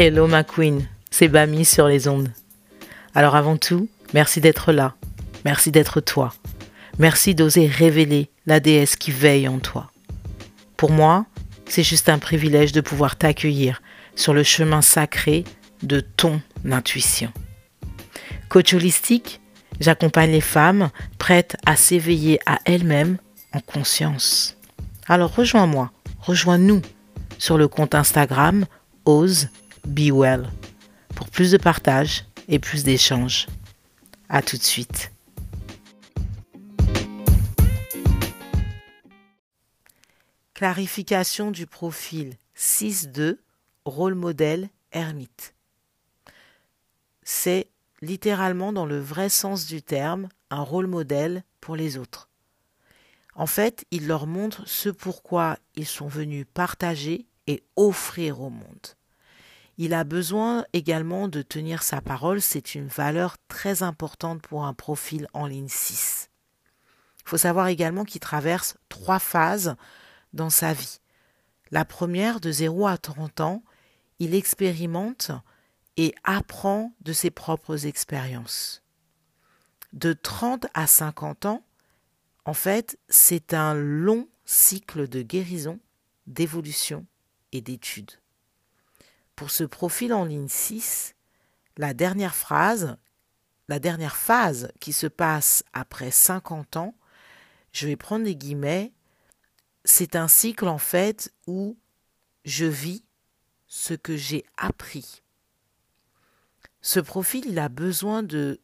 [0.00, 2.30] Hello ma queen, c'est Bami sur les ondes.
[3.16, 4.94] Alors avant tout, merci d'être là,
[5.44, 6.32] merci d'être toi,
[7.00, 9.90] merci d'oser révéler la déesse qui veille en toi.
[10.76, 11.26] Pour moi,
[11.66, 13.82] c'est juste un privilège de pouvoir t'accueillir
[14.14, 15.42] sur le chemin sacré
[15.82, 17.32] de ton intuition.
[18.48, 19.40] Coach holistique,
[19.80, 23.18] j'accompagne les femmes prêtes à s'éveiller à elles-mêmes
[23.52, 24.56] en conscience.
[25.08, 26.82] Alors rejoins-moi, rejoins-nous
[27.38, 28.64] sur le compte Instagram
[29.04, 29.48] Ose
[29.88, 30.50] Be Well
[31.16, 33.46] pour plus de partage et plus d'échanges.
[34.28, 35.10] À tout de suite.
[40.52, 43.38] Clarification du profil 6.2
[43.86, 45.54] rôle modèle ermite.
[47.22, 47.68] C'est
[48.02, 52.28] littéralement dans le vrai sens du terme un rôle modèle pour les autres.
[53.34, 58.97] En fait, il leur montre ce pourquoi ils sont venus partager et offrir au monde.
[59.80, 64.74] Il a besoin également de tenir sa parole, c'est une valeur très importante pour un
[64.74, 66.30] profil en ligne 6.
[67.20, 69.76] Il faut savoir également qu'il traverse trois phases
[70.32, 70.98] dans sa vie.
[71.70, 73.62] La première, de 0 à 30 ans,
[74.18, 75.30] il expérimente
[75.96, 78.82] et apprend de ses propres expériences.
[79.92, 81.64] De 30 à 50 ans,
[82.44, 85.78] en fait, c'est un long cycle de guérison,
[86.26, 87.06] d'évolution
[87.52, 88.18] et d'études.
[89.38, 91.14] Pour ce profil en ligne 6,
[91.76, 92.96] la dernière phrase,
[93.68, 96.96] la dernière phase qui se passe après 50 ans,
[97.70, 98.92] je vais prendre les guillemets,
[99.84, 101.78] c'est un cycle en fait où
[102.44, 103.04] je vis
[103.68, 105.22] ce que j'ai appris.
[106.80, 108.60] Ce profil, il a besoin de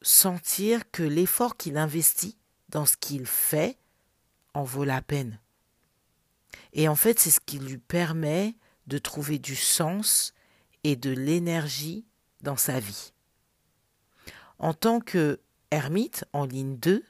[0.00, 2.38] sentir que l'effort qu'il investit
[2.70, 3.76] dans ce qu'il fait
[4.54, 5.38] en vaut la peine.
[6.72, 8.54] Et en fait, c'est ce qui lui permet
[8.86, 10.34] de trouver du sens
[10.84, 12.04] et de l'énergie
[12.42, 13.12] dans sa vie.
[14.58, 15.40] En tant que
[15.70, 17.04] ermite en ligne 2,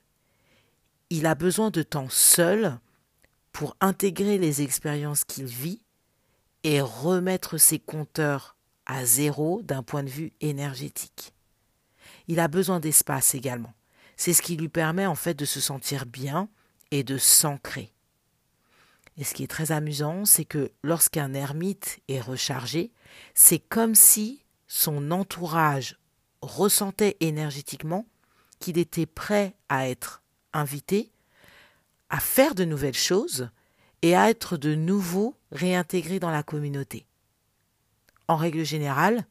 [1.10, 2.78] il a besoin de temps seul
[3.52, 5.82] pour intégrer les expériences qu'il vit
[6.62, 8.56] et remettre ses compteurs
[8.86, 11.32] à zéro d'un point de vue énergétique.
[12.28, 13.72] Il a besoin d'espace également.
[14.16, 16.48] C'est ce qui lui permet en fait de se sentir bien
[16.90, 17.92] et de s'ancrer.
[19.20, 22.90] Et ce qui est très amusant, c'est que lorsqu'un ermite est rechargé,
[23.34, 25.98] c'est comme si son entourage
[26.40, 28.06] ressentait énergétiquement
[28.60, 30.22] qu'il était prêt à être
[30.54, 31.12] invité,
[32.08, 33.50] à faire de nouvelles choses
[34.00, 37.04] et à être de nouveau réintégré dans la communauté.
[38.26, 39.26] En règle générale,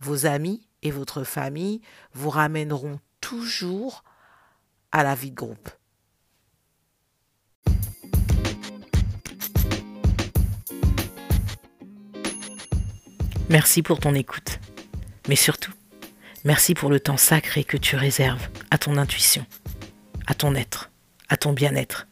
[0.00, 1.80] vos amis et votre famille
[2.12, 4.04] vous ramèneront toujours
[4.92, 5.70] à la vie de groupe.
[13.50, 14.60] Merci pour ton écoute.
[15.28, 15.72] Mais surtout,
[16.44, 19.44] merci pour le temps sacré que tu réserves à ton intuition,
[20.28, 20.92] à ton être,
[21.28, 22.06] à ton bien-être,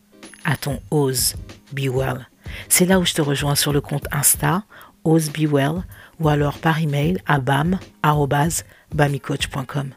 [0.45, 1.37] à ton Ose
[1.73, 2.27] Be Well.
[2.69, 4.65] C'est là où je te rejoins sur le compte Insta,
[5.05, 5.85] Ose Be Well,
[6.19, 9.95] ou alors par email à bam.bamicoach.com.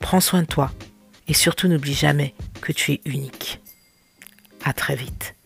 [0.00, 0.72] Prends soin de toi
[1.28, 3.60] et surtout n'oublie jamais que tu es unique.
[4.64, 5.36] À très vite.